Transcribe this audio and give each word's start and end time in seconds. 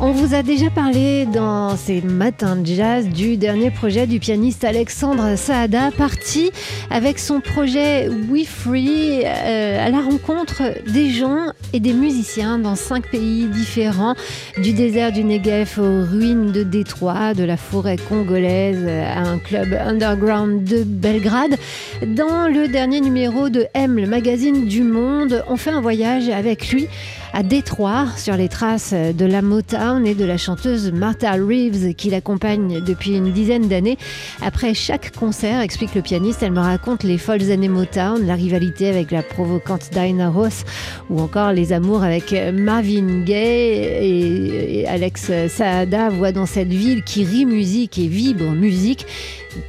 On 0.00 0.12
vous 0.12 0.32
a 0.32 0.44
déjà 0.44 0.70
parlé 0.70 1.26
dans 1.26 1.76
ces 1.76 2.00
matins 2.02 2.54
de 2.54 2.64
jazz 2.64 3.08
du 3.08 3.36
dernier 3.36 3.72
projet 3.72 4.06
du 4.06 4.20
pianiste 4.20 4.62
Alexandre 4.62 5.36
Saada, 5.36 5.90
parti 5.90 6.52
avec 6.88 7.18
son 7.18 7.40
projet 7.40 8.08
We 8.30 8.46
Free 8.46 9.24
euh, 9.24 9.84
à 9.84 9.90
la 9.90 10.00
rencontre 10.00 10.62
des 10.86 11.10
gens 11.10 11.46
et 11.72 11.80
des 11.80 11.94
musiciens 11.94 12.60
dans 12.60 12.76
cinq 12.76 13.10
pays 13.10 13.46
différents, 13.46 14.14
du 14.58 14.72
désert 14.72 15.10
du 15.10 15.24
Negev 15.24 15.80
aux 15.80 16.04
ruines 16.04 16.52
de 16.52 16.62
Détroit, 16.62 17.34
de 17.34 17.42
la 17.42 17.56
forêt 17.56 17.96
congolaise 17.96 18.86
à 18.86 19.28
un 19.28 19.38
club 19.38 19.76
underground 19.84 20.62
de 20.62 20.84
Belgrade. 20.84 21.56
Dans 22.06 22.46
le 22.46 22.68
dernier 22.68 23.00
numéro 23.00 23.48
de 23.48 23.66
M, 23.74 23.96
le 23.96 24.06
magazine 24.06 24.66
du 24.66 24.84
Monde, 24.84 25.42
on 25.48 25.56
fait 25.56 25.70
un 25.70 25.80
voyage 25.80 26.28
avec 26.28 26.70
lui 26.70 26.86
à 27.32 27.42
Détroit 27.42 28.06
sur 28.16 28.36
les 28.36 28.48
traces 28.48 28.94
de 28.94 29.26
la 29.26 29.42
Et 29.88 30.14
de 30.14 30.26
la 30.26 30.36
chanteuse 30.36 30.92
Martha 30.92 31.32
Reeves 31.32 31.94
qui 31.94 32.10
l'accompagne 32.10 32.82
depuis 32.84 33.16
une 33.16 33.32
dizaine 33.32 33.68
d'années. 33.68 33.96
Après 34.42 34.74
chaque 34.74 35.16
concert, 35.16 35.62
explique 35.62 35.94
le 35.94 36.02
pianiste, 36.02 36.42
elle 36.42 36.52
me 36.52 36.60
raconte 36.60 37.04
les 37.04 37.16
folles 37.16 37.50
années 37.50 37.70
Motown, 37.70 38.26
la 38.26 38.34
rivalité 38.34 38.90
avec 38.90 39.10
la 39.10 39.22
provocante 39.22 39.88
Diana 39.90 40.28
Ross 40.28 40.64
ou 41.08 41.20
encore 41.20 41.52
les 41.52 41.72
amours 41.72 42.02
avec 42.02 42.34
Marvin 42.52 43.22
Gaye 43.24 44.82
et 44.82 44.86
Alex 44.86 45.32
Saada 45.48 46.10
voit 46.10 46.32
dans 46.32 46.46
cette 46.46 46.68
ville 46.68 47.02
qui 47.02 47.24
rit 47.24 47.46
musique 47.46 47.98
et 47.98 48.08
vibre 48.08 48.52
musique 48.52 49.06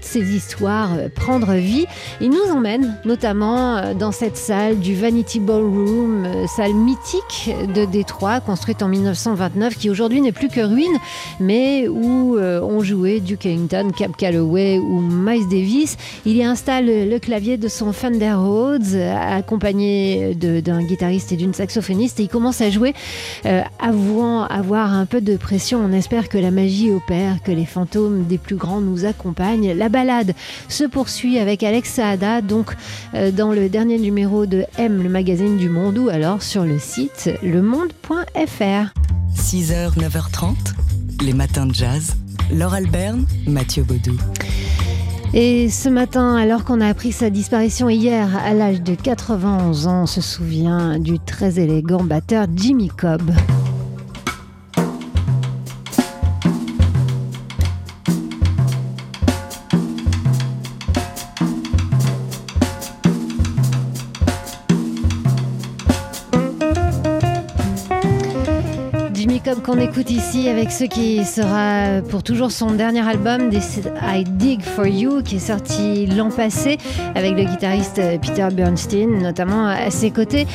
ces 0.01 0.35
histoires 0.35 0.93
euh, 0.97 1.09
prendre 1.13 1.53
vie. 1.53 1.85
Il 2.21 2.29
nous 2.29 2.51
emmène 2.51 2.97
notamment 3.05 3.77
euh, 3.77 3.93
dans 3.93 4.11
cette 4.11 4.37
salle 4.37 4.79
du 4.79 4.95
Vanity 4.95 5.39
Ballroom, 5.39 6.25
euh, 6.25 6.47
salle 6.47 6.73
mythique 6.73 7.51
de 7.75 7.85
Détroit, 7.85 8.39
construite 8.39 8.81
en 8.83 8.87
1929, 8.87 9.77
qui 9.77 9.89
aujourd'hui 9.89 10.21
n'est 10.21 10.31
plus 10.31 10.49
que 10.49 10.61
ruine, 10.61 10.97
mais 11.39 11.87
où 11.87 12.37
on 12.39 12.81
jouait 12.83 13.19
Duke 13.19 13.45
Ellington, 13.45 13.91
Cap 13.95 14.15
Calloway 14.17 14.79
ou 14.79 15.01
Miles 15.01 15.47
Davis. 15.49 15.97
Il 16.25 16.35
y 16.35 16.43
installe 16.43 16.85
le 16.85 17.19
clavier 17.19 17.57
de 17.57 17.67
son 17.67 17.91
Fender 17.93 18.33
Rhodes, 18.33 18.95
accompagné 18.95 20.35
d'un 20.35 20.83
guitariste 20.83 21.31
et 21.31 21.35
d'une 21.35 21.53
saxophoniste, 21.53 22.19
et 22.19 22.23
il 22.23 22.29
commence 22.29 22.61
à 22.61 22.69
jouer, 22.69 22.93
avouant 23.79 24.43
avoir 24.43 24.93
un 24.93 25.05
peu 25.05 25.21
de 25.21 25.37
pression. 25.37 25.81
On 25.83 25.91
espère 25.91 26.29
que 26.29 26.37
la 26.37 26.51
magie 26.51 26.91
opère, 26.91 27.41
que 27.43 27.51
les 27.51 27.65
fantômes 27.65 28.25
des 28.25 28.37
plus 28.37 28.55
grands 28.55 28.81
nous 28.81 29.05
accompagnent. 29.05 29.73
La 29.79 29.87
balade 29.87 30.33
se 30.67 30.83
poursuit 30.83 31.39
avec 31.39 31.63
Alex 31.63 31.93
Saada, 31.93 32.41
donc 32.41 32.75
euh, 33.13 33.31
dans 33.31 33.53
le 33.53 33.69
dernier 33.69 33.97
numéro 33.97 34.45
de 34.45 34.65
M, 34.77 35.01
le 35.01 35.07
magazine 35.07 35.55
du 35.55 35.69
monde, 35.69 35.97
ou 35.97 36.09
alors 36.09 36.41
sur 36.41 36.65
le 36.65 36.77
site 36.77 37.31
lemonde.fr. 37.41 38.93
6h, 39.37 39.97
9h30, 39.97 40.55
les 41.23 41.31
matins 41.31 41.65
de 41.65 41.73
jazz. 41.73 42.17
Laure 42.51 42.73
Alberne, 42.73 43.25
Mathieu 43.47 43.83
Baudou. 43.83 44.17
Et 45.33 45.69
ce 45.69 45.87
matin, 45.87 46.35
alors 46.35 46.65
qu'on 46.65 46.81
a 46.81 46.87
appris 46.87 47.13
sa 47.13 47.29
disparition 47.29 47.87
hier 47.87 48.35
à 48.35 48.53
l'âge 48.53 48.81
de 48.81 48.95
91 48.95 49.87
ans, 49.87 50.03
on 50.03 50.07
se 50.07 50.19
souvient 50.19 50.99
du 50.99 51.19
très 51.19 51.57
élégant 51.57 52.03
batteur 52.03 52.47
Jimmy 52.53 52.89
Cobb. 52.89 53.31
Qu'on 69.61 69.79
écoute 69.79 70.11
ici 70.11 70.47
avec 70.47 70.71
ce 70.71 70.83
qui 70.83 71.25
sera 71.25 72.01
pour 72.09 72.23
toujours 72.23 72.51
son 72.51 72.71
dernier 72.71 73.07
album, 73.07 73.49
This 73.49 73.79
I 74.01 74.23
Dig 74.23 74.61
For 74.61 74.85
You, 74.85 75.21
qui 75.23 75.37
est 75.37 75.39
sorti 75.39 76.05
l'an 76.05 76.29
passé 76.29 76.77
avec 77.15 77.35
le 77.35 77.43
guitariste 77.43 78.01
Peter 78.21 78.47
Bernstein, 78.53 79.21
notamment 79.21 79.65
à 79.65 79.89
ses 79.91 80.11
côtés. 80.11 80.45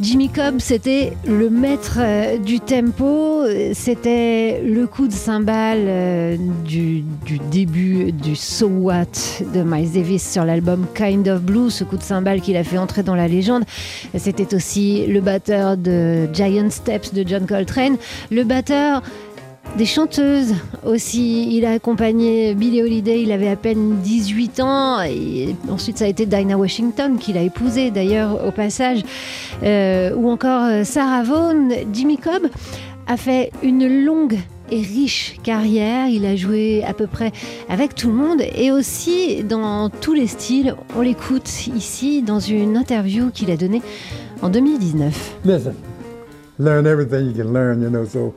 Jimmy 0.00 0.28
Cobb, 0.28 0.60
c'était 0.60 1.14
le 1.26 1.50
maître 1.50 1.98
euh, 1.98 2.38
du 2.38 2.60
tempo, 2.60 3.42
c'était 3.72 4.62
le 4.64 4.86
coup 4.86 5.08
de 5.08 5.12
cymbale 5.12 5.86
euh, 5.86 6.36
du, 6.64 7.02
début 7.50 8.12
du 8.12 8.36
So 8.36 8.68
What 8.68 9.42
de 9.52 9.64
Miles 9.64 9.90
Davis 9.90 10.30
sur 10.30 10.44
l'album 10.44 10.86
Kind 10.94 11.26
of 11.26 11.42
Blue, 11.42 11.68
ce 11.70 11.82
coup 11.82 11.96
de 11.96 12.04
cymbale 12.04 12.40
qu'il 12.40 12.56
a 12.56 12.62
fait 12.62 12.78
entrer 12.78 13.02
dans 13.02 13.16
la 13.16 13.26
légende. 13.26 13.64
C'était 14.16 14.54
aussi 14.54 15.04
le 15.08 15.20
batteur 15.20 15.76
de 15.76 16.28
Giant 16.32 16.70
Steps 16.70 17.12
de 17.12 17.26
John 17.26 17.46
Coltrane, 17.46 17.96
batteur 18.48 19.02
des 19.76 19.84
chanteuses 19.84 20.54
aussi. 20.84 21.54
Il 21.56 21.64
a 21.64 21.72
accompagné 21.72 22.54
Billie 22.54 22.82
Holiday, 22.82 23.22
il 23.22 23.30
avait 23.30 23.48
à 23.48 23.56
peine 23.56 23.98
18 24.02 24.60
ans. 24.60 24.98
Ensuite, 25.70 25.98
ça 25.98 26.06
a 26.06 26.08
été 26.08 26.26
Dinah 26.26 26.56
Washington 26.56 27.18
qu'il 27.18 27.36
a 27.36 27.42
épousé 27.42 27.90
d'ailleurs 27.90 28.44
au 28.46 28.50
passage. 28.50 29.02
Euh, 29.62 30.14
ou 30.14 30.30
encore 30.30 30.64
euh, 30.64 30.84
Sarah 30.84 31.22
Vaughan. 31.22 31.68
Jimmy 31.92 32.16
Cobb 32.16 32.48
a 33.06 33.16
fait 33.16 33.52
une 33.62 34.04
longue 34.04 34.38
et 34.70 34.80
riche 34.80 35.36
carrière. 35.42 36.08
Il 36.08 36.24
a 36.26 36.34
joué 36.34 36.82
à 36.84 36.94
peu 36.94 37.06
près 37.06 37.32
avec 37.68 37.94
tout 37.94 38.08
le 38.08 38.14
monde 38.14 38.40
et 38.56 38.72
aussi 38.72 39.44
dans 39.44 39.90
tous 39.90 40.14
les 40.14 40.26
styles. 40.26 40.74
On 40.96 41.02
l'écoute 41.02 41.66
ici 41.68 42.22
dans 42.22 42.40
une 42.40 42.76
interview 42.76 43.30
qu'il 43.30 43.50
a 43.50 43.56
donnée 43.56 43.82
en 44.42 44.48
2019. 44.48 45.36
Listen, 45.44 45.74
learn 46.58 46.86
everything 46.86 47.26
you 47.26 47.32
can 47.32 47.52
learn, 47.52 47.82
you 47.82 47.88
know, 47.88 48.04
so 48.04 48.34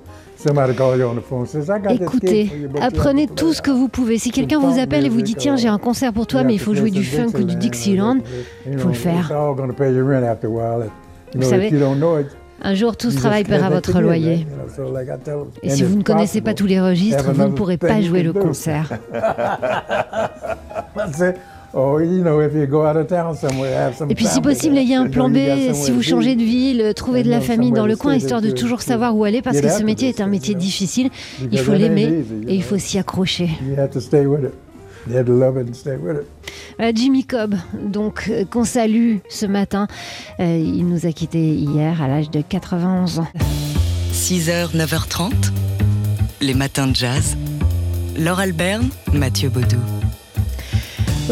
Écoutez, 1.90 2.52
apprenez 2.82 3.28
tout 3.28 3.54
ce 3.54 3.62
que 3.62 3.72
vous 3.72 3.88
pouvez. 3.88 4.18
Si 4.18 4.32
quelqu'un 4.32 4.60
vous 4.60 4.80
appelle 4.80 5.06
et 5.06 5.10
vous 5.10 5.22
dit 5.22 5.36
tiens 5.36 5.56
j'ai 5.56 5.68
un 5.68 5.78
concert 5.78 6.14
pour 6.14 6.28
toi 6.28 6.44
mais 6.44 6.54
il 6.54 6.60
faut 6.60 6.74
jouer 6.74 6.92
du 6.92 7.04
funk 7.04 7.32
ou 7.36 7.44
du 7.44 7.56
Dixieland, 7.56 8.18
il 8.66 8.78
faut 8.78 8.90
le 8.90 8.94
faire. 8.94 9.32
Vous 11.36 11.44
savez, 11.44 11.72
un 12.64 12.76
jour 12.76 12.96
tout 12.96 13.10
ce 13.10 13.18
travail 13.18 13.44
paiera 13.44 13.70
votre 13.70 14.00
loyer. 14.02 14.46
Et 15.64 15.70
si 15.70 15.84
vous 15.84 15.98
ne 15.98 16.04
connaissez 16.04 16.42
pas 16.42 16.54
tous 16.54 16.68
les 16.68 16.80
registres, 16.80 17.32
vous 17.32 17.44
ne 17.44 17.50
pourrez 17.50 17.78
pas 17.78 18.02
jouer 18.02 18.24
le 18.24 18.34
concert. 18.34 18.92
Oh, 21.74 22.00
Et 22.00 24.16
puis 24.16 24.26
si 24.26 24.42
possible, 24.42 24.78
ayez 24.78 24.96
un 24.96 25.08
plan 25.08 25.30
B 25.30 25.38
si 25.74 25.92
vous 25.92 26.02
changez 26.02 26.36
de 26.36 26.44
ville, 26.44 26.94
trouvez 26.96 27.24
de 27.24 27.30
la 27.30 27.42
famille 27.42 27.72
dans 27.72 27.86
le 27.86 27.96
coin, 27.96 28.16
histoire 28.16 28.42
de 28.42 28.52
toujours 28.52 28.82
savoir 28.82 29.16
où 29.16 29.24
aller, 29.24 29.42
parce 29.42 29.62
que 29.62 29.70
ce 29.70 29.84
métier 29.84 30.10
est 30.10 30.22
un 30.22 30.28
métier 30.28 30.56
difficile. 30.56 31.10
Il 31.52 31.60
faut 31.60 31.74
l'aimer 31.74 32.24
et 32.48 32.56
il 32.56 32.64
faut 32.64 32.78
s'y 32.78 32.98
accrocher. 32.98 33.50
Jimmy 36.94 37.26
Cobb, 37.26 37.56
donc 37.74 38.30
euh, 38.30 38.46
qu'on 38.46 38.66
salue 38.66 39.18
ce 39.30 39.46
matin, 39.46 39.88
euh, 40.40 40.58
il 40.58 40.88
nous 40.88 41.06
a 41.06 41.12
quittés 41.12 41.54
hier 41.54 42.02
à 42.02 42.08
l'âge 42.08 42.30
de 42.30 42.42
91 42.42 43.20
ans. 43.20 43.28
6h, 44.14 44.76
9h30, 44.76 45.32
les 46.42 46.54
matins 46.54 46.88
de 46.88 46.96
jazz. 46.96 47.38
Laure 48.18 48.40
Alberne, 48.40 48.90
Mathieu 49.14 49.50
Baudou. 49.50 49.78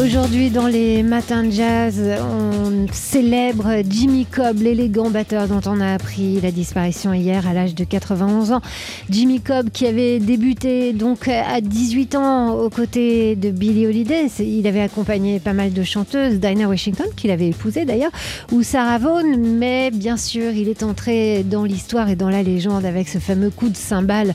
Aujourd'hui, 0.02 0.48
dans 0.48 0.66
les 0.66 1.02
matins 1.02 1.42
de 1.42 1.50
jazz, 1.50 2.00
on 2.22 2.86
célèbre 2.90 3.82
Jimmy 3.86 4.24
Cobb, 4.24 4.62
l'élégant 4.62 5.10
batteur 5.10 5.46
dont 5.46 5.60
on 5.66 5.78
a 5.78 5.92
appris 5.92 6.40
la 6.40 6.50
disparition 6.50 7.12
hier 7.12 7.46
à 7.46 7.52
l'âge 7.52 7.74
de 7.74 7.84
91 7.84 8.52
ans. 8.52 8.62
Jimmy 9.10 9.42
Cobb 9.42 9.68
qui 9.68 9.86
avait 9.86 10.18
débuté 10.18 10.94
donc 10.94 11.28
à 11.28 11.60
18 11.60 12.14
ans 12.14 12.54
aux 12.54 12.70
côtés 12.70 13.36
de 13.36 13.50
Billie 13.50 13.86
Holiday. 13.86 14.28
Il 14.38 14.66
avait 14.66 14.80
accompagné 14.80 15.38
pas 15.38 15.52
mal 15.52 15.74
de 15.74 15.82
chanteuses, 15.82 16.40
Dinah 16.40 16.66
Washington, 16.66 17.06
qu'il 17.14 17.30
avait 17.30 17.48
épousée 17.48 17.84
d'ailleurs, 17.84 18.12
ou 18.52 18.62
Sarah 18.62 18.96
Vaughan, 18.96 19.36
mais 19.36 19.90
bien 19.90 20.16
sûr, 20.16 20.52
il 20.52 20.70
est 20.70 20.82
entré 20.82 21.42
dans 21.42 21.64
l'histoire 21.64 22.08
et 22.08 22.16
dans 22.16 22.30
la 22.30 22.42
légende 22.42 22.86
avec 22.86 23.06
ce 23.06 23.18
fameux 23.18 23.50
coup 23.50 23.68
de 23.68 23.76
cymbale 23.76 24.34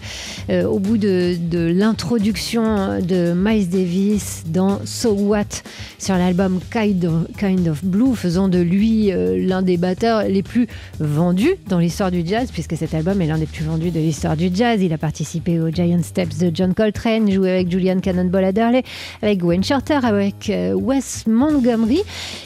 euh, 0.51 0.66
au 0.66 0.78
bout 0.78 1.00
de, 1.00 1.36
de 1.50 1.74
l'introduction 1.74 3.00
de 3.01 3.34
Miles 3.36 3.69
Davis 3.69 4.44
dans 4.45 4.80
So 4.86 5.12
What 5.13 5.55
sur 6.00 6.16
l'album 6.16 6.60
kind 6.72 7.68
of, 7.68 7.84
Blue, 7.84 8.16
faisant 8.16 8.48
de 8.48 8.60
lui 8.60 9.12
euh, 9.12 9.38
l'un 9.38 9.62
des 9.62 9.78
batteurs 9.78 10.24
les 10.24 10.44
plus 10.44 10.68
vendus 11.00 11.56
dans 11.68 11.80
l'histoire 11.80 12.12
du 12.12 12.25
jazz, 12.25 12.50
puisque 12.52 12.75
cet 12.75 12.94
album 12.94 13.22
est 13.22 13.28
l'un 13.28 13.38
des 13.38 13.46
plus 13.46 13.63
vendus 13.63 13.92
de 13.92 14.00
l'histoire 14.00 14.38
du 14.38 14.50
jazz. 14.54 14.81
Il 14.81 14.94
a 14.94 14.98
participé 14.98 15.60
aux 15.60 15.69
Giant 15.69 16.04
Steps 16.04 16.38
de 16.38 16.52
John 16.54 16.74
Coltrane, 16.74 17.31
joué 17.31 17.52
avec 17.52 17.72
Julian 17.72 18.00
Cannonball 18.00 18.46
Adderley, 18.46 18.84
avec 19.22 19.44
Wayne 19.44 19.63
Shorter, 19.63 20.00
avec 20.04 20.50
euh, 20.50 20.74
Wes 20.74 21.25
Montgomery. 21.28 22.01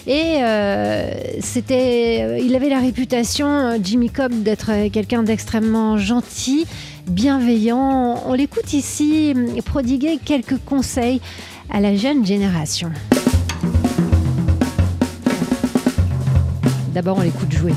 Et 0.08 0.38
euh, 0.42 1.12
c'était, 1.40 2.44
il 2.44 2.56
avait 2.56 2.70
la 2.70 2.80
réputation, 2.80 3.80
Jimmy 3.84 4.10
Cobb, 4.10 4.44
d'être 4.44 4.90
quelqu'un 4.90 5.24
d'extrêmement 5.24 5.98
gentil 5.98 6.66
bienveillant. 7.10 8.22
On 8.26 8.34
l'écoute 8.34 8.74
ici 8.74 9.34
prodiguer 9.66 10.20
quelques 10.24 10.58
conseils 10.66 11.22
à 11.72 11.80
la 11.80 11.96
jeune 11.96 12.26
génération. 12.26 12.92
D'abord, 16.94 17.18
on 17.18 17.22
l'écoute 17.22 17.52
jouer. 17.52 17.74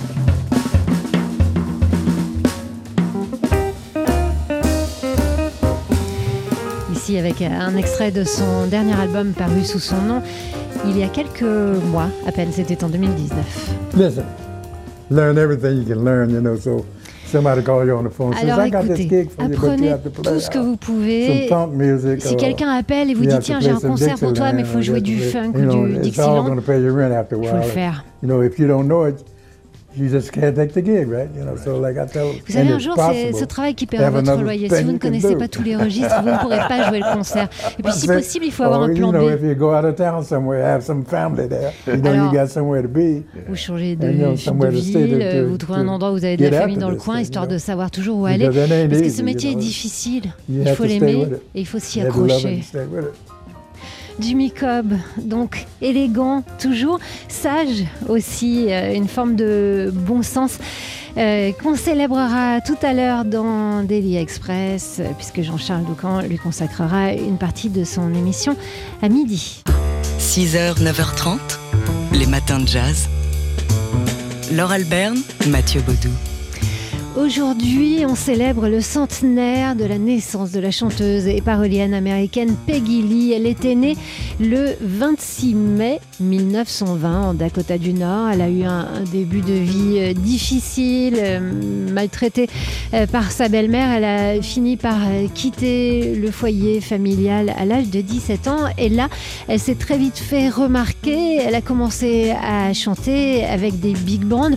Ici, 6.92 7.18
avec 7.18 7.42
un 7.42 7.76
extrait 7.76 8.10
de 8.10 8.24
son 8.24 8.66
dernier 8.66 8.94
album 8.94 9.32
paru 9.32 9.64
sous 9.64 9.78
son 9.78 10.00
nom, 10.02 10.22
il 10.86 10.98
y 10.98 11.02
a 11.02 11.08
quelques 11.08 11.42
mois 11.42 12.08
à 12.26 12.32
peine, 12.32 12.48
c'était 12.52 12.82
en 12.82 12.88
2019. 12.88 13.70
Listen, 13.94 14.24
learn 15.10 15.36
everything 15.38 15.76
you 15.76 15.84
can 15.84 16.02
learn, 16.02 16.30
you 16.30 16.40
know, 16.40 16.56
so 16.56 16.84
somebody 17.32 17.62
call 17.62 17.84
you 17.86 17.96
on 17.96 18.04
the 18.04 18.10
phone 18.10 18.32
says, 18.34 18.44
Alors 18.44 18.60
I 18.60 18.70
got 18.70 18.82
this 18.82 19.00
écoutez, 19.00 19.08
gig 19.08 19.30
for 19.30 19.42
you, 19.42 19.48
but 19.48 19.56
you 19.56 19.64
apprenez 19.64 19.88
have 19.88 20.02
to 20.04 20.10
play 20.10 20.32
tout 20.32 20.40
ce 20.40 20.50
que 20.50 20.58
vous 20.58 20.76
pouvez. 20.76 21.48
Si 22.20 22.36
quelqu'un 22.36 22.68
appelle 22.68 23.10
et 23.10 23.14
vous 23.14 23.26
dit 23.26 23.38
tiens 23.40 23.60
j'ai 23.60 23.70
un 23.70 23.80
concert 23.80 24.18
pour 24.18 24.32
toi 24.32 24.52
mais 24.52 24.60
il 24.60 24.66
faut 24.66 24.82
jouer 24.82 25.00
du 25.00 25.18
funk 25.20 25.52
ou 25.54 25.86
du 25.86 25.98
Dixieland, 25.98 26.46
il 26.54 26.62
faut 26.62 27.56
le 27.56 27.62
faire. 27.62 28.04
You 29.94 30.08
just 30.08 30.30
can't 30.32 30.54
take 30.54 30.72
the 30.72 30.82
gig, 30.82 31.06
right? 31.08 31.28
You 31.36 31.44
know, 31.44 31.56
so 31.56 31.78
like 31.78 31.96
I 31.98 32.06
tell, 32.10 32.26
Vous 32.46 32.52
savez, 32.52 32.72
un 32.72 32.78
jour, 32.78 32.94
c'est 33.12 33.32
ce 33.32 33.44
travail 33.44 33.74
qui 33.74 33.86
paiera 33.86 34.06
Have 34.06 34.14
votre 34.24 34.40
loyer. 34.42 34.68
Si 34.68 34.82
vous 34.84 34.92
ne 34.92 34.98
connaissez 34.98 35.36
pas 35.36 35.48
tous 35.48 35.62
les 35.62 35.76
registres, 35.76 36.22
vous 36.22 36.30
ne 36.30 36.38
pourrez 36.38 36.58
pas 36.68 36.88
jouer 36.88 37.00
le 37.00 37.14
concert. 37.14 37.48
Et 37.78 37.82
puis, 37.82 37.92
si 37.92 38.06
possible, 38.06 38.44
il 38.46 38.52
faut 38.52 38.62
avoir 38.62 38.80
or, 38.80 38.84
un 38.86 38.94
plan 38.94 39.06
you 39.08 39.12
know, 39.12 39.28
if 39.30 39.40
B. 39.40 39.44
you 39.44 39.54
go 39.54 39.74
out 39.74 39.84
of 39.84 39.96
town 39.96 40.24
somewhere, 40.24 40.64
have 40.64 40.82
some 40.82 41.04
family 41.04 41.46
there. 41.46 41.72
You 41.86 41.96
know, 42.00 42.10
Alors- 42.10 42.32
you 42.32 42.38
got 42.38 42.48
somewhere 42.48 42.82
to 42.82 42.88
be. 42.88 43.22
Vous 43.48 43.54
changez 43.56 43.96
de, 43.96 44.06
And, 44.06 44.10
you 44.12 44.18
know, 44.18 44.32
de 44.32 44.36
somewhere 44.36 44.72
to 44.72 44.78
stay 44.80 45.04
ville, 45.04 45.18
to- 45.18 45.42
to- 45.42 45.48
vous 45.48 45.58
trouvez 45.58 45.78
un 45.80 45.88
endroit 45.88 46.10
où 46.12 46.16
vous 46.16 46.24
avez 46.24 46.36
de 46.36 46.46
la 46.48 46.60
famille 46.62 46.78
dans 46.78 46.90
le 46.90 46.96
coin, 46.96 47.16
thing, 47.16 47.22
histoire 47.24 47.44
you 47.44 47.50
de 47.50 47.54
know. 47.56 47.58
savoir 47.60 47.90
toujours 47.90 48.18
où 48.18 48.26
aller. 48.26 48.46
Parce 48.46 49.02
que 49.02 49.10
ce 49.10 49.18
you 49.18 49.24
métier 49.24 49.52
est 49.52 49.56
difficile. 49.56 50.32
You 50.48 50.62
Il 50.66 50.68
faut 50.74 50.84
l'aimer 50.84 51.26
et 51.54 51.60
il 51.60 51.66
faut 51.66 51.78
s'y 51.78 52.00
accrocher. 52.00 52.62
Jimmy 54.20 54.50
Cobb, 54.50 54.94
donc 55.18 55.66
élégant 55.80 56.42
toujours, 56.58 56.98
sage 57.28 57.84
aussi, 58.08 58.66
euh, 58.68 58.94
une 58.94 59.08
forme 59.08 59.36
de 59.36 59.92
bon 59.94 60.22
sens. 60.22 60.58
euh, 61.18 61.52
qu'on 61.62 61.76
célébrera 61.76 62.60
tout 62.62 62.78
à 62.82 62.92
l'heure 62.94 63.24
dans 63.24 63.82
Daily 63.82 64.16
Express, 64.16 65.00
puisque 65.18 65.42
Jean-Charles 65.42 65.84
Doucan 65.84 66.22
lui 66.22 66.38
consacrera 66.38 67.12
une 67.12 67.36
partie 67.38 67.68
de 67.68 67.84
son 67.84 68.14
émission 68.14 68.56
à 69.02 69.08
midi. 69.08 69.62
6h, 70.18 70.80
9h30, 70.82 71.38
les 72.14 72.26
matins 72.26 72.60
de 72.60 72.66
jazz. 72.68 73.08
Laure 74.52 74.72
Alberne, 74.72 75.18
Mathieu 75.48 75.80
Baudou. 75.82 76.31
Aujourd'hui, 77.14 78.06
on 78.08 78.14
célèbre 78.14 78.68
le 78.68 78.80
centenaire 78.80 79.76
de 79.76 79.84
la 79.84 79.98
naissance 79.98 80.50
de 80.50 80.60
la 80.60 80.70
chanteuse 80.70 81.26
et 81.26 81.42
parolienne 81.42 81.92
américaine 81.92 82.56
Peggy 82.66 83.02
Lee. 83.02 83.32
Elle 83.34 83.46
était 83.46 83.74
née 83.74 83.98
le 84.40 84.70
26 84.80 85.54
mai 85.54 86.00
1920 86.20 87.22
en 87.22 87.34
Dakota 87.34 87.76
du 87.76 87.92
Nord. 87.92 88.30
Elle 88.30 88.40
a 88.40 88.48
eu 88.48 88.62
un, 88.62 88.86
début 89.12 89.42
de 89.42 89.52
vie 89.52 89.98
euh, 89.98 90.14
difficile, 90.14 91.18
euh, 91.18 91.92
maltraitée 91.92 92.48
euh, 92.94 93.06
par 93.06 93.30
sa 93.30 93.50
belle-mère. 93.50 93.90
Elle 93.90 94.04
a 94.04 94.40
fini 94.40 94.78
par 94.78 94.98
quitter 95.34 96.14
le 96.14 96.30
foyer 96.30 96.80
familial 96.80 97.52
à 97.58 97.66
l'âge 97.66 97.90
de 97.90 98.00
17 98.00 98.48
ans. 98.48 98.64
Et 98.78 98.88
là, 98.88 99.10
elle 99.48 99.60
s'est 99.60 99.74
très 99.74 99.98
vite 99.98 100.16
fait 100.16 100.48
remarquer. 100.48 101.36
Elle 101.36 101.56
a 101.56 101.60
commencé 101.60 102.30
à 102.30 102.72
chanter 102.72 103.44
avec 103.44 103.80
des 103.80 103.92
big 103.92 104.24
bands. 104.24 104.48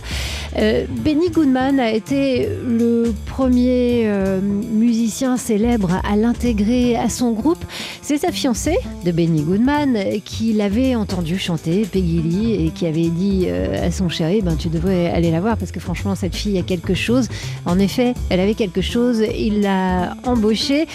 Benny 0.56 1.28
Goodman 1.30 1.78
a 1.78 1.92
été 1.92 2.45
le 2.66 3.12
premier 3.26 4.04
euh, 4.06 4.40
musicien 4.40 5.36
célèbre 5.36 6.00
à 6.04 6.16
l'intégrer 6.16 6.96
à 6.96 7.08
son 7.08 7.32
groupe. 7.32 7.64
C'est 8.02 8.18
sa 8.18 8.32
fiancée 8.32 8.76
de 9.04 9.10
Benny 9.12 9.42
Goodman 9.42 9.96
qui 10.24 10.52
l'avait 10.52 10.94
entendu 10.94 11.38
chanter, 11.38 11.84
Peggy 11.90 12.20
Lee, 12.22 12.66
et 12.66 12.70
qui 12.70 12.86
avait 12.86 13.08
dit 13.08 13.44
euh, 13.46 13.86
à 13.86 13.90
son 13.90 14.08
chéri 14.08 14.42
ben, 14.42 14.56
Tu 14.56 14.68
devrais 14.68 15.10
aller 15.10 15.30
la 15.30 15.40
voir 15.40 15.56
parce 15.56 15.72
que 15.72 15.80
franchement, 15.80 16.14
cette 16.14 16.34
fille 16.34 16.58
a 16.58 16.62
quelque 16.62 16.94
chose. 16.94 17.28
En 17.64 17.78
effet, 17.78 18.14
elle 18.30 18.40
avait 18.40 18.54
quelque 18.54 18.80
chose. 18.80 19.22
Il 19.36 19.60
l'a 19.60 20.16
embauchée. 20.24 20.86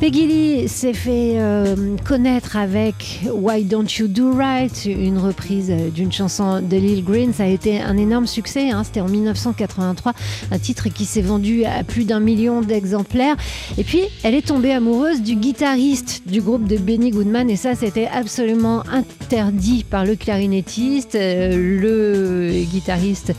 Peggy 0.00 0.26
Lee 0.26 0.68
s'est 0.68 0.92
fait 0.92 1.34
euh, 1.38 1.96
connaître 2.04 2.56
avec 2.56 3.20
Why 3.32 3.64
Don't 3.64 3.86
You 3.98 4.08
Do 4.08 4.32
Right, 4.34 4.84
une 4.86 5.18
reprise 5.18 5.72
d'une 5.94 6.12
chanson 6.12 6.60
de 6.60 6.76
Lil 6.76 7.04
Green. 7.04 7.32
Ça 7.32 7.44
a 7.44 7.46
été 7.46 7.80
un 7.80 7.96
énorme 7.96 8.26
succès. 8.26 8.70
hein. 8.70 8.82
C'était 8.84 9.00
en 9.00 9.08
1983, 9.08 10.12
un 10.50 10.58
titre 10.58 10.83
qui 10.88 11.04
s'est 11.04 11.22
vendu 11.22 11.64
à 11.64 11.84
plus 11.84 12.04
d'un 12.04 12.20
million 12.20 12.60
d'exemplaires. 12.60 13.36
Et 13.78 13.84
puis, 13.84 14.02
elle 14.22 14.34
est 14.34 14.46
tombée 14.46 14.72
amoureuse 14.72 15.22
du 15.22 15.36
guitariste 15.36 16.22
du 16.26 16.40
groupe 16.40 16.66
de 16.66 16.76
Benny 16.76 17.10
Goodman. 17.10 17.50
Et 17.50 17.56
ça, 17.56 17.74
c'était 17.74 18.06
absolument 18.06 18.82
interdit 18.90 19.84
par 19.88 20.04
le 20.04 20.16
clarinettiste. 20.16 21.14
Euh, 21.14 21.80
le 21.80 22.64
guitariste 22.64 23.32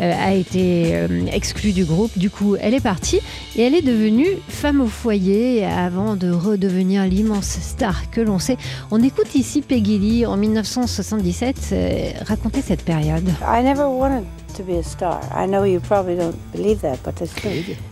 euh, 0.00 0.12
a 0.18 0.32
été 0.32 0.94
euh, 0.94 1.26
exclu 1.32 1.72
du 1.72 1.84
groupe. 1.84 2.16
Du 2.16 2.30
coup, 2.30 2.56
elle 2.60 2.74
est 2.74 2.80
partie 2.80 3.20
et 3.56 3.62
elle 3.62 3.74
est 3.74 3.82
devenue 3.82 4.28
femme 4.48 4.80
au 4.80 4.86
foyer 4.86 5.64
avant 5.64 6.14
de 6.14 6.30
redevenir 6.30 7.04
l'immense 7.04 7.58
star 7.60 8.10
que 8.10 8.20
l'on 8.20 8.38
sait. 8.38 8.56
On 8.90 9.02
écoute 9.02 9.34
ici 9.34 9.62
Peggy 9.62 9.98
Lee 9.98 10.26
en 10.26 10.36
1977 10.36 11.56
euh, 11.72 12.10
raconter 12.26 12.62
cette 12.62 12.84
période. 12.84 13.28
I 13.42 13.62
never 13.62 13.86
wanted 13.86 14.24
to 14.56 14.62
be 14.62 14.78
a 14.78 14.82
star. 14.82 15.20
I 15.34 15.46
know 15.46 15.64
you 15.64 15.80
probably 15.80 16.16
don't 16.16 16.34
believe 16.52 16.80
that, 16.80 16.96
but 17.04 17.20
it's 17.20 17.34
true. 17.34 17.50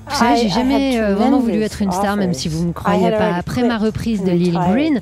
Vous 0.09 0.15
savez, 0.17 0.35
I- 0.41 0.43
j'ai 0.43 0.49
jamais 0.49 0.97
had 0.97 1.03
euh, 1.11 1.15
vraiment 1.15 1.41
voulu 1.41 1.63
être 1.63 1.83
une 1.83 1.93
star, 1.93 2.17
même 2.17 2.33
si 2.35 2.49
vous 2.49 2.61
ne 2.61 2.65
me 2.67 2.71
offers. 2.71 2.83
croyez 2.83 3.03
I 3.03 3.07
had 3.13 3.19
pas. 3.19 3.35
Après 3.37 3.63
ma 3.63 3.79
reprise 3.79 4.23
de 4.23 4.31
and 4.31 4.35
Lil 4.35 4.57
retired. 4.57 4.73
Green, 4.75 5.01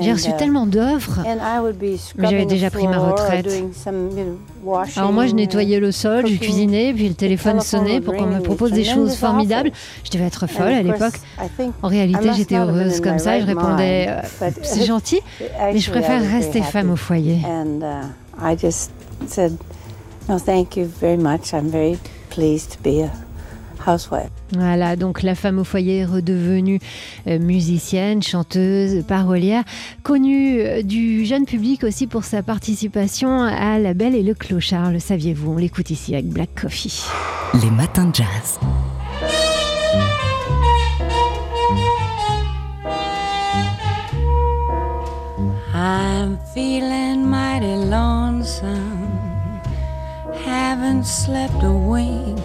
j'ai 0.00 0.12
reçu 0.12 0.30
uh, 0.30 0.36
tellement 0.36 0.66
d'offres. 0.66 1.20
and 1.26 1.38
I 1.42 1.60
would 1.60 1.76
be 1.78 1.82
Mais 1.82 2.24
j'avais 2.30 2.42
scrubbing 2.42 2.48
déjà 2.48 2.70
the 2.70 2.72
pris 2.72 2.86
ma 2.88 2.98
retraite. 2.98 3.44
doing 3.44 3.72
some, 3.72 4.10
you 4.16 4.24
know, 4.24 4.38
washing, 4.64 4.98
Alors 4.98 5.12
moi, 5.12 5.26
je 5.26 5.32
uh, 5.32 5.34
nettoyais 5.34 5.80
le 5.80 5.92
sol, 5.92 6.18
je 6.26 6.32
cooking. 6.32 6.38
cuisinais, 6.38 6.92
puis 6.94 7.08
le 7.08 7.14
téléphone 7.14 7.60
sonnait 7.60 8.00
pour 8.00 8.14
qu'on 8.14 8.26
me 8.26 8.38
and 8.38 8.42
propose 8.42 8.72
des 8.72 8.84
choses 8.84 9.14
formidables. 9.16 9.68
offers. 9.68 10.00
Je 10.04 10.10
devais 10.10 10.24
être 10.26 10.44
And 10.44 10.48
folle 10.48 10.72
à 10.72 10.82
l'époque. 10.82 10.98
course, 11.12 11.20
I 11.38 11.48
think 11.56 11.74
En 11.82 11.88
réalité, 11.88 12.30
j'étais 12.36 12.56
heureuse 12.56 12.98
in 12.98 13.02
comme 13.02 13.18
ça 13.18 13.36
et 13.36 13.40
je 13.42 13.46
répondais 13.46 14.06
euh, 14.08 14.50
C'est 14.62 14.84
gentil, 14.86 15.20
mais 15.72 15.78
je 15.78 15.90
préfère 15.90 16.20
rester 16.22 16.62
femme 16.62 16.90
au 16.90 16.96
foyer. 16.96 17.38
No, 20.28 20.38
thank 20.38 20.76
you 20.76 20.86
very 20.86 21.18
much. 21.18 21.52
I'm 21.52 21.68
very 21.68 21.98
pleased 22.30 22.72
to 22.72 22.78
be 22.82 23.02
a 23.02 23.10
housewife. 23.86 24.30
Voilà, 24.52 24.96
donc 24.96 25.22
la 25.22 25.34
femme 25.34 25.58
au 25.58 25.64
foyer 25.64 25.98
est 25.98 26.04
redevenue 26.04 26.78
euh, 27.26 27.38
musicienne, 27.38 28.22
chanteuse, 28.22 29.04
parolière, 29.04 29.64
connue 30.02 30.60
euh, 30.60 30.82
du 30.82 31.24
jeune 31.26 31.44
public 31.44 31.84
aussi 31.84 32.06
pour 32.06 32.24
sa 32.24 32.42
participation 32.42 33.42
à 33.42 33.78
La 33.78 33.94
Belle 33.94 34.14
et 34.14 34.22
le 34.22 34.34
Clochard, 34.34 34.92
le 34.92 34.98
saviez-vous? 34.98 35.52
On 35.52 35.56
l'écoute 35.56 35.90
ici 35.90 36.14
avec 36.14 36.28
Black 36.28 36.50
Coffee. 36.62 37.02
Les 37.62 37.70
matins 37.70 38.06
de 38.06 38.14
jazz. 38.14 38.58
Slept 51.04 51.62
a 51.62 51.72
wink. 51.72 52.40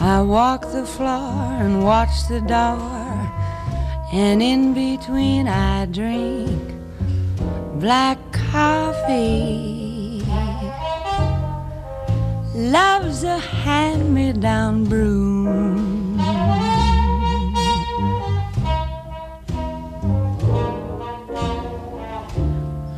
I 0.00 0.22
walk 0.22 0.62
the 0.72 0.86
floor 0.86 1.56
and 1.60 1.84
watch 1.84 2.26
the 2.28 2.40
door, 2.40 3.32
and 4.12 4.42
in 4.42 4.72
between 4.72 5.46
I 5.48 5.86
drink 5.86 6.74
black 7.80 8.18
coffee. 8.32 10.22
Love's 12.54 13.24
a 13.24 13.38
hand 13.38 14.14
me 14.14 14.32
down 14.32 14.84
broom. 14.84 16.18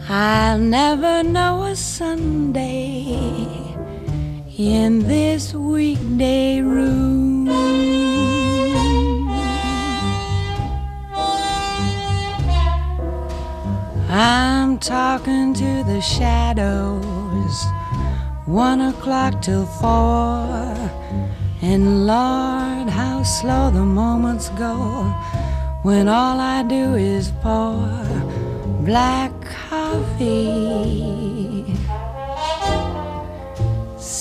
I'll 0.08 0.58
never 0.58 1.23
know 1.23 1.64
a 1.64 1.76
Sunday 1.76 3.67
in 4.58 4.98
this 5.06 5.54
weekday 5.54 6.60
room. 6.60 7.48
I'm 14.10 14.78
talking 14.78 15.54
to 15.54 15.84
the 15.84 16.00
shadows, 16.00 17.64
one 18.46 18.80
o'clock 18.80 19.40
till 19.42 19.64
four. 19.64 20.50
And 21.62 22.06
Lord, 22.06 22.88
how 22.88 23.22
slow 23.22 23.70
the 23.70 23.84
moments 23.84 24.48
go 24.50 25.04
when 25.82 26.08
all 26.08 26.40
I 26.40 26.64
do 26.64 26.96
is 26.96 27.30
pour 27.42 27.88
black 28.84 29.30
coffee. 29.68 30.57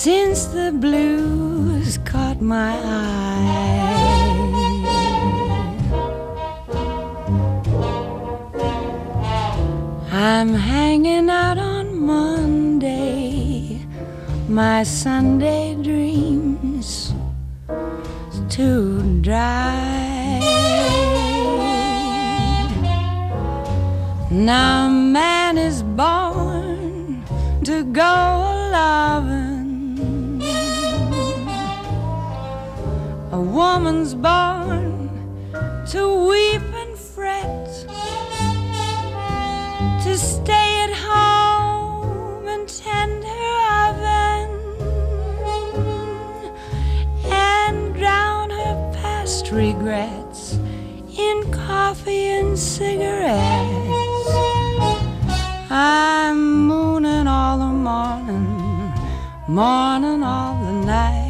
Since 0.07 0.45
the 0.45 0.71
blues 0.71 1.97
caught 2.05 2.39
my 2.39 2.75
eye, 2.79 3.43
I'm 10.09 10.53
hanging 10.53 11.29
out 11.29 11.57
on 11.57 11.99
Monday. 11.99 13.85
my 14.47 14.83
Sunday 14.83 15.75
dreams 15.75 17.13
too 18.47 19.19
dry. 19.19 20.39
Now 24.31 24.87
man 24.87 25.57
is 25.57 25.83
born 25.83 27.25
to 27.65 27.83
go 27.83 28.13
loving. 28.71 29.56
Woman's 33.57 34.13
born 34.13 35.09
to 35.89 36.01
weep 36.29 36.61
and 36.83 36.95
fret, 36.95 37.65
to 40.03 40.15
stay 40.15 40.69
at 40.85 40.93
home 40.93 42.47
and 42.47 42.69
tend 42.69 43.23
her 43.23 43.57
oven, 43.87 44.49
and 47.31 47.95
drown 47.95 48.51
her 48.51 48.75
past 49.01 49.49
regrets 49.51 50.59
in 51.17 51.51
coffee 51.51 52.27
and 52.39 52.59
cigarettes. 52.59 54.29
I'm 55.71 56.67
mooning 56.67 57.25
all 57.25 57.57
the 57.57 57.73
morning, 57.89 58.93
morning 59.47 60.21
all 60.21 60.53
the 60.63 60.73
night, 60.85 61.26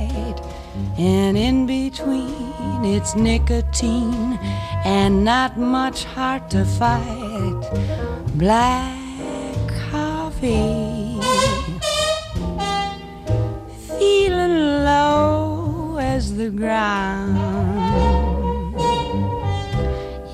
and 0.97 1.37
in 1.37 1.67
between 1.67 2.83
it's 2.83 3.15
nicotine 3.15 4.39
and 4.83 5.23
not 5.23 5.57
much 5.57 6.05
heart 6.05 6.49
to 6.49 6.65
fight. 6.65 7.61
Black 8.35 8.97
coffee, 9.91 11.19
feeling 13.99 14.83
low 14.85 15.97
as 15.99 16.35
the 16.35 16.49
ground. 16.49 17.37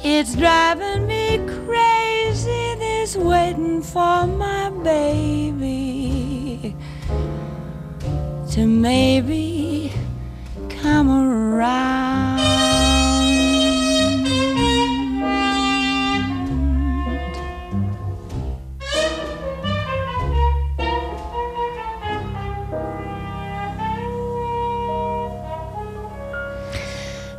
It's 0.03 0.36
driving 0.36 1.08
me 1.08 1.39
crazy, 1.65 2.75
this 2.77 3.15
waiting 3.15 3.82
for 3.82 4.27
my 4.27 4.70
baby 4.84 6.75
to 8.51 8.67
maybe 8.67 9.91
come 10.83 11.09
around. 11.09 11.52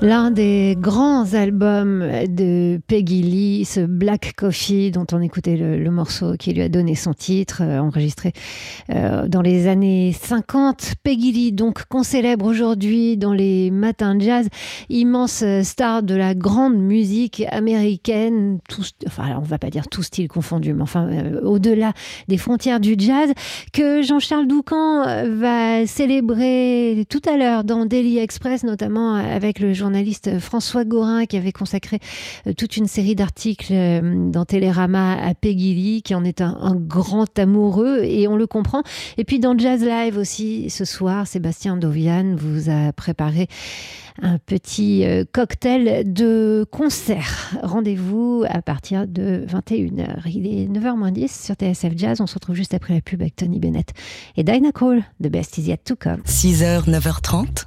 L'un 0.04 0.30
des 0.30 0.76
grands 0.78 1.32
albums 1.32 2.06
de 2.28 2.78
Peggy 2.88 3.22
Lee, 3.22 3.64
ce 3.64 3.80
Black 3.80 4.34
Coffee 4.36 4.90
dont 4.90 5.06
on 5.12 5.22
écoutait 5.22 5.56
le, 5.56 5.90
morceau 5.90 6.34
qui 6.38 6.52
lui 6.52 6.60
a 6.60 6.68
donné 6.68 6.94
son 6.94 7.14
titre, 7.14 7.62
euh, 7.62 7.78
enregistré 7.78 8.34
euh, 8.90 9.26
dans 9.28 9.40
les 9.40 9.66
années 9.66 10.12
50. 10.12 10.96
Peggy 11.02 11.32
Lee, 11.32 11.52
donc 11.52 11.86
qu'on 11.86 12.02
célèbre 12.02 12.44
aujourd'hui 12.44 13.16
dans 13.16 13.32
les 13.32 13.70
matins 13.70 14.14
de 14.14 14.20
jazz, 14.20 14.46
immense 14.90 15.42
star 15.62 16.02
de 16.02 16.14
la 16.14 16.34
grande 16.34 16.76
musique 16.76 17.42
américaine, 17.50 18.58
tout, 18.68 18.82
enfin 19.06 19.38
on 19.38 19.44
va 19.46 19.56
pas 19.56 19.70
dire 19.70 19.88
tout 19.88 20.02
style 20.02 20.28
confondu, 20.28 20.74
mais 20.74 20.82
enfin 20.82 21.08
euh, 21.08 21.40
au-delà 21.40 21.94
des 22.28 22.36
frontières 22.36 22.78
du 22.78 22.94
jazz, 22.98 23.32
que 23.72 24.02
Jean-Charles 24.02 24.48
Doucan 24.48 25.04
va 25.30 25.86
célébrer 25.86 27.06
tout 27.08 27.22
à 27.26 27.38
l'heure 27.38 27.64
dans 27.64 27.86
Daily 27.86 28.18
Express, 28.18 28.64
notamment 28.64 29.14
avec 29.14 29.60
le 29.60 29.72
journaliste 29.94 30.40
François 30.40 30.84
Gorin 30.84 31.24
qui 31.24 31.36
avait 31.36 31.52
consacré 31.52 32.00
euh, 32.48 32.52
toute 32.52 32.76
une 32.76 32.88
série 32.88 33.14
d'articles 33.14 33.72
euh, 33.72 34.28
dans 34.28 34.44
Télérama 34.44 35.12
à 35.12 35.34
Peggy 35.34 35.72
Lee, 35.72 36.02
qui 36.02 36.16
en 36.16 36.24
est 36.24 36.40
un, 36.40 36.74
grand 36.74 37.38
amoureux 37.38 38.00
et 38.02 38.26
on 38.26 38.34
le 38.34 38.48
comprend. 38.48 38.82
Et 39.18 39.24
puis 39.24 39.38
dans 39.38 39.56
Jazz 39.56 39.84
Live 39.84 40.18
aussi, 40.18 40.68
ce 40.68 40.84
soir, 40.84 41.28
Sébastien 41.28 41.76
Dovian 41.76 42.34
vous 42.36 42.70
a 42.70 42.92
préparé 42.92 43.46
un 44.22 44.38
petit 44.38 45.04
euh, 45.04 45.24
cocktail 45.30 46.12
de 46.12 46.66
concert. 46.70 47.52
Rendez-vous 47.62 48.44
à 48.48 48.62
partir 48.62 49.06
de 49.06 49.44
21h. 49.48 50.22
Il 50.26 50.46
est 50.46 50.66
9h 50.66 50.96
moins 50.96 51.10
10 51.12 51.44
sur 51.46 51.54
TSF 51.54 51.92
Jazz. 51.96 52.20
On 52.20 52.26
se 52.26 52.34
retrouve 52.34 52.56
juste 52.56 52.74
après 52.74 52.94
la 52.94 53.00
pub 53.00 53.20
avec 53.22 53.36
Tony 53.36 53.58
Bennett 53.58 53.90
et 54.36 54.44
Dinah 54.44 54.72
Cole. 54.72 55.02
The 55.22 55.28
best 55.28 55.58
is 55.58 55.62
yet 55.62 55.78
to 55.84 55.96
come. 55.96 56.22
6h, 56.26 56.88
9h30, 56.88 57.66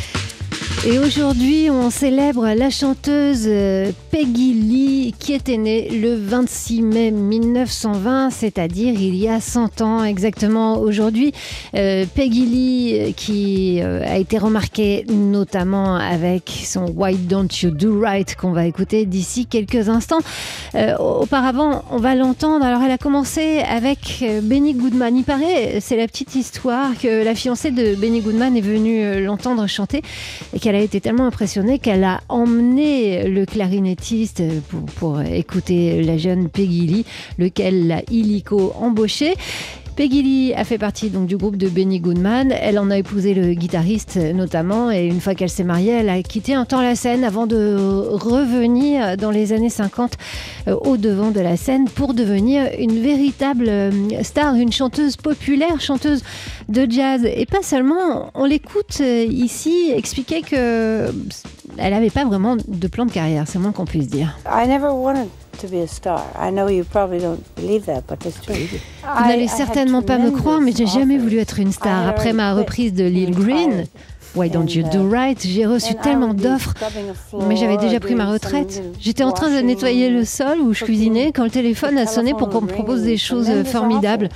Et 0.83 0.97
aujourd'hui, 0.97 1.69
on 1.69 1.91
célèbre 1.91 2.55
la 2.57 2.71
chanteuse 2.71 3.43
euh, 3.45 3.91
Peggy 4.09 4.53
Lee 4.53 5.13
qui 5.19 5.33
était 5.33 5.57
née 5.57 5.89
le 5.89 6.15
26 6.15 6.81
mai 6.81 7.11
1920, 7.11 8.31
c'est-à-dire 8.31 8.99
il 8.99 9.13
y 9.13 9.29
a 9.29 9.39
100 9.39 9.81
ans 9.81 10.03
exactement 10.03 10.79
aujourd'hui. 10.79 11.33
Euh, 11.75 12.05
Peggy 12.15 12.45
Lee 12.47 12.97
euh, 12.99 13.11
qui 13.15 13.79
a 13.79 14.17
été 14.17 14.39
remarquée 14.39 15.05
notamment 15.07 15.97
avec 15.97 16.49
son 16.65 16.85
Why 16.95 17.15
Don't 17.15 17.49
You 17.61 17.69
Do 17.69 17.99
Right 18.01 18.35
qu'on 18.35 18.51
va 18.51 18.65
écouter 18.65 19.05
d'ici 19.05 19.45
quelques 19.45 19.87
instants. 19.87 20.21
Auparavant, 20.97 21.83
on 21.91 21.97
va 21.97 22.15
l'entendre. 22.15 22.65
Alors 22.65 22.81
elle 22.81 22.91
a 22.91 22.97
commencé 22.97 23.59
avec 23.59 24.23
Benny 24.41 24.73
Goodman. 24.73 25.15
Il 25.15 25.25
paraît, 25.25 25.77
c'est 25.79 25.97
la 25.97 26.07
petite 26.07 26.33
histoire 26.33 26.89
que 26.99 27.23
la 27.23 27.35
fiancée 27.35 27.69
de 27.69 27.93
Benny 27.93 28.21
Goodman 28.21 28.57
est 28.57 28.61
venue 28.61 29.23
l'entendre 29.23 29.67
chanter 29.67 30.01
et 30.55 30.59
qu'elle 30.59 30.70
a 30.75 30.79
été 30.79 31.01
tellement 31.01 31.25
impressionnée 31.25 31.79
qu'elle 31.79 32.03
a 32.03 32.21
emmené 32.29 33.27
le 33.27 33.45
clarinettiste 33.45 34.43
pour, 34.69 34.81
pour 34.81 35.21
écouter 35.21 36.03
la 36.03 36.17
jeune 36.17 36.49
Peggy 36.49 36.87
Lee, 36.87 37.05
lequel 37.37 37.87
l'a 37.87 38.01
illico 38.09 38.73
embauché. 38.79 39.35
Peggy 40.01 40.23
Lee 40.23 40.53
a 40.55 40.63
fait 40.63 40.79
partie 40.79 41.11
donc 41.11 41.27
du 41.27 41.37
groupe 41.37 41.57
de 41.57 41.69
Benny 41.69 41.99
Goodman. 41.99 42.51
Elle 42.51 42.79
en 42.79 42.89
a 42.89 42.97
épousé 42.97 43.35
le 43.35 43.53
guitariste 43.53 44.17
notamment 44.17 44.89
et 44.89 45.05
une 45.05 45.21
fois 45.21 45.35
qu'elle 45.35 45.51
s'est 45.51 45.63
mariée, 45.63 45.91
elle 45.91 46.09
a 46.09 46.23
quitté 46.23 46.55
un 46.55 46.65
temps 46.65 46.81
la 46.81 46.95
scène 46.95 47.23
avant 47.23 47.45
de 47.45 47.77
revenir 48.09 49.15
dans 49.15 49.29
les 49.29 49.53
années 49.53 49.69
50 49.69 50.17
euh, 50.67 50.75
au 50.81 50.97
devant 50.97 51.29
de 51.29 51.39
la 51.39 51.55
scène 51.55 51.87
pour 51.87 52.15
devenir 52.15 52.67
une 52.79 52.99
véritable 52.99 53.69
euh, 53.69 53.91
star, 54.23 54.55
une 54.55 54.71
chanteuse 54.71 55.17
populaire, 55.17 55.79
chanteuse 55.79 56.23
de 56.67 56.89
jazz 56.89 57.23
et 57.23 57.45
pas 57.45 57.61
seulement. 57.61 58.31
On 58.33 58.45
l'écoute 58.45 58.97
euh, 59.01 59.27
ici 59.29 59.93
expliquer 59.95 60.41
que 60.41 61.13
elle 61.77 61.93
n'avait 61.93 62.09
pas 62.09 62.25
vraiment 62.25 62.55
de 62.55 62.87
plan 62.87 63.05
de 63.05 63.11
carrière, 63.11 63.43
c'est 63.47 63.59
moins 63.59 63.71
qu'on 63.71 63.85
puisse 63.85 64.07
dire. 64.07 64.35
To 65.61 65.67
be 65.67 65.81
a 65.81 65.87
star. 65.87 66.25
I 66.35 66.49
know 66.51 66.67
you 66.67 66.83
probably 66.83 67.19
don't 67.19 67.43
believe 67.55 67.85
that, 67.85 68.01
but 68.07 68.25
it's 68.25 68.41
true. 68.41 68.55
Vous 68.55 69.27
n'allez 69.27 69.47
certainement 69.47 70.01
pas 70.01 70.17
me 70.17 70.31
croire, 70.31 70.59
mais 70.59 70.71
j'ai 70.75 70.87
jamais 70.87 71.17
voulu 71.17 71.37
être 71.39 71.59
une 71.59 71.71
star. 71.71 72.07
Après 72.07 72.33
ma 72.33 72.53
reprise 72.53 72.93
de 72.93 73.03
Lil 73.03 73.31
Green, 73.31 73.85
Why 74.35 74.49
Don't 74.49 74.67
You 74.67 74.83
Do 74.91 75.09
Right, 75.09 75.39
j'ai 75.45 75.65
reçu 75.65 75.93
tellement 75.95 76.33
d'offres, 76.33 76.73
mais 77.47 77.55
j'avais 77.55 77.77
déjà 77.77 77.99
pris 77.99 78.15
ma 78.15 78.31
retraite. 78.31 78.81
J'étais 78.99 79.23
en 79.23 79.31
train 79.31 79.49
de 79.49 79.61
nettoyer 79.61 80.09
le 80.09 80.25
sol 80.25 80.59
où 80.61 80.73
je 80.73 80.83
cuisinais 80.83 81.31
quand 81.31 81.43
le 81.43 81.51
téléphone 81.51 81.97
a 81.97 82.05
sonné 82.05 82.33
pour 82.33 82.49
qu'on 82.49 82.61
me 82.61 82.67
propose 82.67 83.03
des 83.03 83.17
choses 83.17 83.51
formidables. 83.65 84.29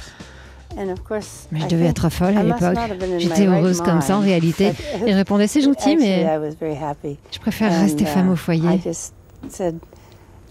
Mais 1.51 1.61
je 1.61 1.67
devais 1.67 1.85
être 1.85 2.09
folle 2.09 2.37
à 2.37 2.43
l'époque. 2.43 2.77
J'étais 3.17 3.47
heureuse 3.47 3.81
comme 3.81 4.01
ça 4.01 4.17
en 4.17 4.21
réalité. 4.21 4.73
Il 5.07 5.13
répondait 5.13 5.47
c'est 5.47 5.61
gentil, 5.61 5.95
mais 5.95 6.27
je 7.31 7.39
préfère 7.39 7.71
rester 7.71 8.05
femme 8.05 8.29
au 8.29 8.35
foyer. 8.35 8.81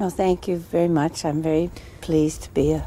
No, 0.01 0.11
thank 0.11 0.49
you 0.49 0.57
very 0.57 0.89
much. 0.89 1.25
I'm 1.25 1.41
very 1.41 1.71
pleased 2.01 2.43
to 2.45 2.51
be 2.53 2.73
a 2.73 2.83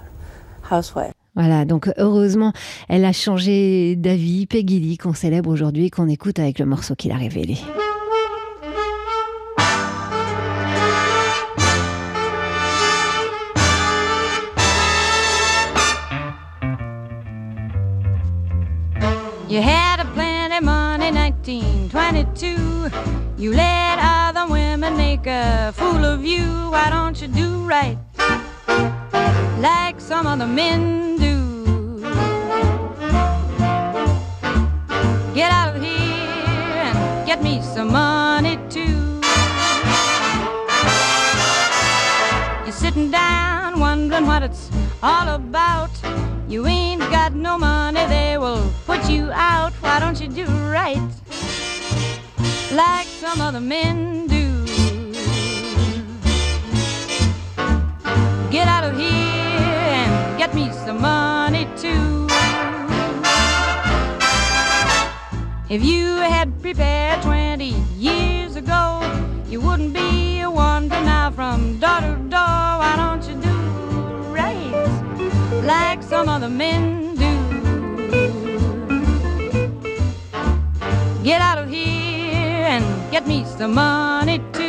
housewife. 0.70 1.14
Voilà, 1.36 1.66
donc 1.66 1.88
heureusement, 1.98 2.52
elle 2.90 3.06
a 3.06 3.14
changé 3.14 3.96
d'avis. 3.96 4.48
Peggy 4.48 4.80
Lee, 4.80 4.98
qu'on 4.98 5.14
célèbre 5.14 5.52
aujourd'hui 5.52 5.86
et 5.86 5.90
qu'on 5.92 6.08
écoute 6.08 6.40
avec 6.40 6.58
le 6.58 6.66
morceau 6.66 6.96
qu'il 6.96 7.12
a 7.12 7.16
révélé. 7.16 7.58
You 19.50 19.62
had 19.62 20.02
a 20.02 20.06
plenty 20.14 20.66
money, 20.66 21.12
1922. 21.12 23.27
You 23.40 23.54
let 23.54 24.00
other 24.02 24.52
women 24.52 24.98
make 24.98 25.28
a 25.28 25.72
fool 25.76 26.04
of 26.04 26.26
you. 26.26 26.72
Why 26.72 26.90
don't 26.90 27.22
you 27.22 27.28
do 27.28 27.68
right 27.68 27.96
like 29.60 30.02
some 30.02 30.26
other 30.26 30.48
men 30.48 31.18
do? 31.18 32.00
Get 35.36 35.52
out 35.52 35.76
of 35.76 35.84
here 35.84 35.94
and 35.94 37.28
get 37.28 37.44
me 37.44 37.62
some 37.62 37.92
money 37.92 38.58
too. 38.72 39.22
You're 42.66 42.74
sitting 42.74 43.12
down 43.12 43.80
wondering 43.80 44.26
what 44.26 44.42
it's 44.42 44.72
all 45.04 45.28
about. 45.36 45.92
You 46.50 46.66
ain't 46.66 47.02
got 47.12 47.36
no 47.36 47.60
money, 47.60 48.04
they 48.08 48.40
will 48.40 48.68
put 48.88 49.08
you 49.08 49.30
out. 49.32 49.74
Why 49.74 50.00
don't 50.00 50.20
you 50.20 50.28
do 50.28 50.46
right 50.72 50.98
like 52.72 53.08
some 53.08 53.40
other 53.40 53.62
men 53.62 54.28
do? 54.28 54.66
Get 58.52 58.68
out 58.68 58.84
of 58.84 58.98
here 58.98 59.08
and 59.08 60.38
get 60.38 60.54
me 60.54 60.72
some 60.72 61.02
money 61.02 61.68
too. 61.78 62.28
If 65.70 65.84
you 65.84 66.18
had 66.18 66.62
prepared 66.62 67.22
20 67.24 67.66
years 67.98 68.56
ago, 68.56 69.02
you 69.50 69.62
wouldn't 69.62 69.94
be 69.94 70.42
a 70.42 70.50
wonder 70.50 71.00
now 71.02 71.32
from 71.32 71.80
door 71.80 72.02
to 72.02 72.16
door. 72.30 72.72
Why 72.82 72.94
don't 72.98 73.24
you 73.28 73.36
do 73.42 73.58
right 74.34 74.74
like 75.64 76.04
some 76.04 76.28
other 76.28 76.50
men 76.50 77.16
do? 77.16 77.34
Get 81.24 81.42
out 81.42 81.58
of 81.58 81.70
here 81.70 82.07
get 83.18 83.28
me 83.28 83.44
some 83.46 83.74
money 83.74 84.38
too. 84.54 84.67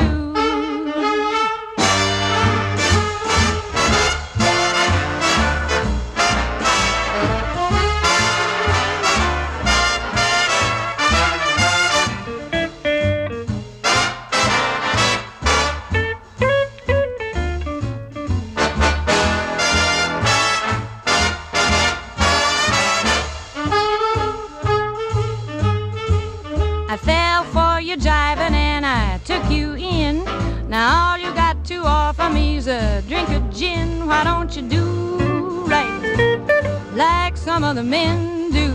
Now 30.79 31.11
all 31.11 31.19
you 31.19 31.35
got 31.35 31.65
to 31.65 31.79
offer 31.83 32.31
me's 32.31 32.69
a 32.69 33.03
drink 33.09 33.29
of 33.31 33.43
gin. 33.53 34.07
Why 34.07 34.23
don't 34.23 34.55
you 34.55 34.63
do 34.63 35.65
right 35.67 36.87
like 36.95 37.37
some 37.37 37.65
other 37.65 37.83
men 37.83 38.53
do? 38.53 38.69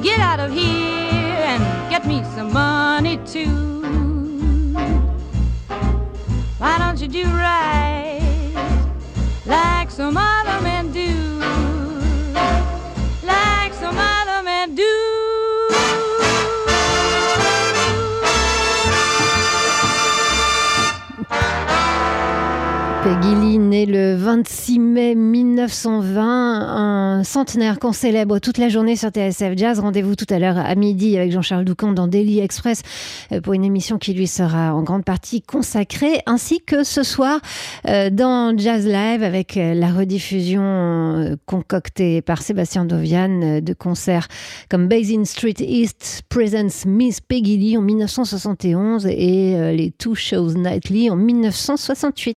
Get 0.00 0.20
out 0.20 0.38
of 0.38 0.52
here 0.52 1.42
and 1.50 1.90
get 1.90 2.06
me 2.06 2.22
some 2.36 2.52
money 2.52 3.16
too. 3.26 3.50
Why 6.58 6.78
don't 6.78 7.00
you 7.00 7.08
do 7.08 7.24
right 7.24 8.54
like 9.44 9.90
some 9.90 10.16
other 10.16 10.60
men 10.62 10.73
Peggy 23.04 23.34
Lee, 23.34 23.58
née 23.58 23.84
le 23.84 24.14
26 24.14 24.78
mai 24.78 25.14
1920, 25.14 26.22
un 26.22 27.22
centenaire 27.22 27.78
qu'on 27.78 27.92
célèbre 27.92 28.38
toute 28.38 28.56
la 28.56 28.70
journée 28.70 28.96
sur 28.96 29.10
TSF 29.10 29.58
Jazz. 29.58 29.78
Rendez-vous 29.78 30.16
tout 30.16 30.24
à 30.30 30.38
l'heure 30.38 30.56
à 30.56 30.74
midi 30.74 31.18
avec 31.18 31.30
Jean-Charles 31.30 31.66
Doucan 31.66 31.92
dans 31.92 32.08
Daily 32.08 32.40
Express 32.40 32.80
euh, 33.30 33.42
pour 33.42 33.52
une 33.52 33.62
émission 33.62 33.98
qui 33.98 34.14
lui 34.14 34.26
sera 34.26 34.74
en 34.74 34.82
grande 34.82 35.04
partie 35.04 35.42
consacrée, 35.42 36.20
ainsi 36.24 36.62
que 36.62 36.82
ce 36.82 37.02
soir 37.02 37.40
euh, 37.86 38.08
dans 38.08 38.56
Jazz 38.56 38.86
Live 38.86 39.22
avec 39.22 39.58
euh, 39.58 39.74
la 39.74 39.92
rediffusion 39.92 41.36
concoctée 41.44 42.22
par 42.22 42.40
Sébastien 42.40 42.86
Dovian 42.86 43.60
de 43.60 43.72
concerts 43.74 44.28
comme 44.70 44.88
Basin 44.88 45.26
Street 45.26 45.56
East 45.58 46.22
Presents 46.30 46.86
Miss 46.86 47.20
Peggy 47.20 47.58
Lee 47.58 47.76
en 47.76 47.82
1971 47.82 49.06
et 49.06 49.74
les 49.76 49.90
Two 49.90 50.14
Shows 50.14 50.54
Nightly 50.54 51.10
en 51.10 51.16
1968. 51.16 52.32